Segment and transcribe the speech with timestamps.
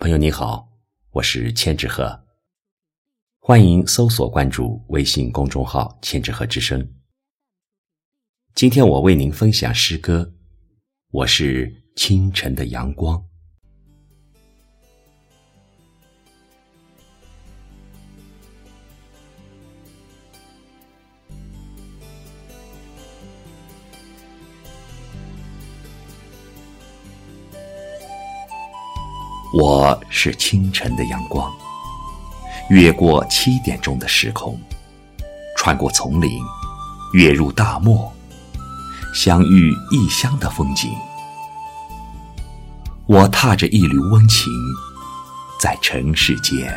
[0.00, 0.66] 朋友你好，
[1.10, 2.24] 我是千纸鹤，
[3.38, 6.94] 欢迎搜索关注微信公众号“千纸鹤之声”。
[8.56, 10.32] 今天我为您分享诗歌，
[11.10, 13.22] 我是清晨的阳光。
[29.52, 31.52] 我是清晨的阳光，
[32.68, 34.56] 越过七点钟的时空，
[35.56, 36.40] 穿过丛林，
[37.14, 38.12] 跃入大漠，
[39.12, 40.88] 相遇异乡的风景。
[43.06, 44.46] 我踏着一缕温情，
[45.60, 46.72] 在尘世间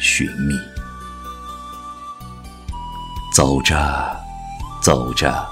[0.00, 0.54] 寻觅。
[3.34, 4.16] 走着，
[4.80, 5.44] 走着，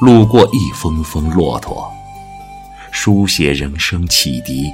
[0.00, 1.88] 路过一峰峰骆驼，
[2.90, 4.68] 书写人生启迪。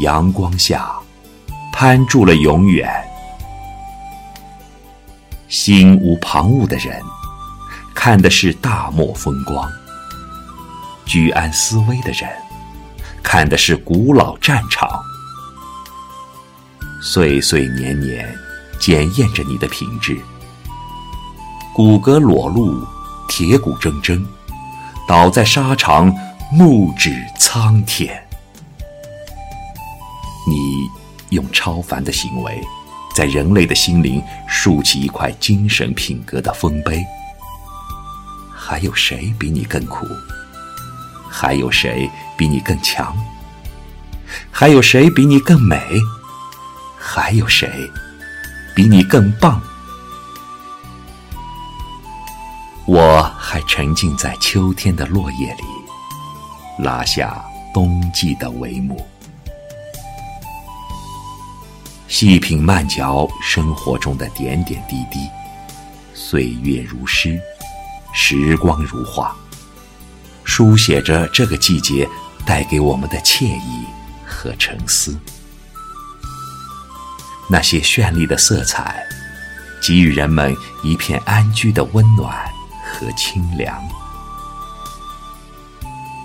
[0.00, 0.90] 阳光下，
[1.72, 2.90] 攀住了永远。
[5.48, 7.00] 心无旁骛的人，
[7.94, 9.68] 看的是大漠风光；
[11.06, 12.28] 居安思危的人，
[13.22, 14.88] 看的是古老战场。
[17.00, 18.36] 岁岁年年，
[18.80, 20.18] 检验着你的品质。
[21.72, 22.84] 骨骼裸露，
[23.28, 24.24] 铁骨铮铮，
[25.06, 26.12] 倒在沙场，
[26.50, 28.23] 目指苍天。
[31.34, 32.60] 用超凡的行为，
[33.14, 37.04] 在人类的心灵竖起一块精神品格的丰碑。
[38.56, 40.06] 还有谁比你更苦？
[41.28, 43.14] 还有谁比你更强？
[44.50, 45.78] 还有谁比你更美？
[46.98, 47.68] 还有谁
[48.74, 49.60] 比你更棒？
[52.86, 59.06] 我还沉浸在秋天的落叶里，拉下冬季的帷幕。
[62.16, 65.28] 细品慢嚼生活中的点点滴滴，
[66.14, 67.40] 岁月如诗，
[68.12, 69.34] 时光如画，
[70.44, 72.08] 书写着这个季节
[72.46, 73.84] 带给我们的惬意
[74.24, 75.18] 和沉思。
[77.50, 79.04] 那些绚丽的色彩，
[79.82, 82.48] 给予人们一片安居的温暖
[82.84, 83.82] 和清凉。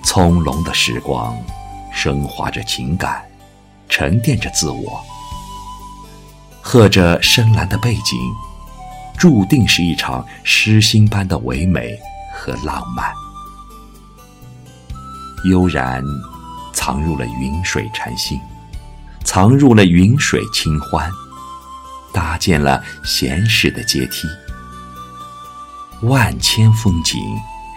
[0.03, 1.35] 从容的时光，
[1.91, 3.27] 升华着情感，
[3.89, 5.03] 沉淀着自我。
[6.71, 8.19] 和着深蓝的背景，
[9.17, 11.97] 注定是一场诗心般的唯美
[12.31, 13.11] 和浪漫。
[15.49, 16.03] 悠然
[16.71, 18.39] 藏入了云水禅心，
[19.23, 21.09] 藏入了云水清欢，
[22.13, 24.27] 搭建了闲适的阶梯。
[26.03, 27.19] 万千风景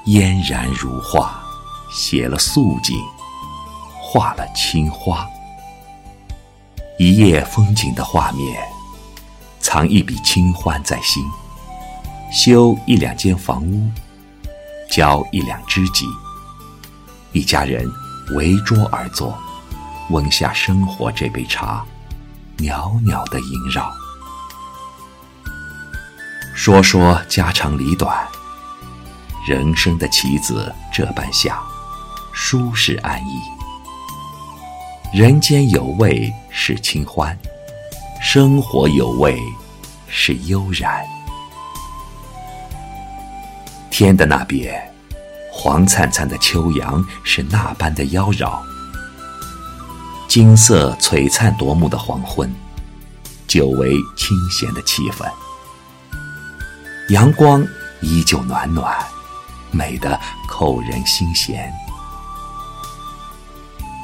[0.05, 1.43] 嫣然如画，
[1.91, 2.95] 写了素锦，
[4.03, 5.27] 画了青花。
[6.99, 8.72] 一夜风景的画面。
[9.73, 11.25] 藏一笔清欢在心，
[12.31, 13.91] 修一两间房屋，
[14.91, 16.05] 交一两知己，
[17.33, 17.91] 一家人
[18.37, 19.35] 围桌而坐，
[20.11, 21.83] 温下生活这杯茶，
[22.59, 23.91] 袅袅的萦绕。
[26.55, 28.29] 说说家长里短，
[29.49, 31.59] 人生的棋子这般下，
[32.35, 33.41] 舒适安逸。
[35.19, 37.35] 人间有味是清欢，
[38.21, 39.41] 生活有味。
[40.15, 41.03] 是悠然。
[43.91, 44.93] 天的那边，
[45.51, 48.61] 黄灿灿的秋阳是那般的妖娆。
[50.29, 52.55] 金色璀璨夺目的黄昏，
[53.49, 55.27] 久违清闲的气氛。
[57.09, 57.67] 阳光
[58.03, 58.95] 依旧暖暖，
[59.71, 61.73] 美得扣人心弦。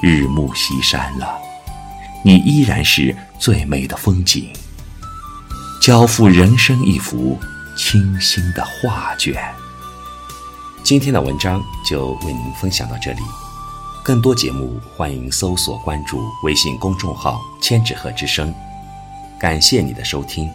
[0.03, 1.39] 日暮西山了，
[2.25, 4.51] 你依然是最美的风景。
[5.81, 7.39] 交付人生一幅
[7.77, 9.43] 清新的画卷。
[10.83, 13.21] 今天的文章就为您分享到这里，
[14.03, 18.53] 更多节目欢迎搜索关注微信公众号“千纸鹤之声”。
[19.39, 20.51] 感谢你的收听。